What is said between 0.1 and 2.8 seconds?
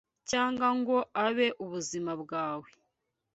cyangwa ngo abeho ubuzima bwawe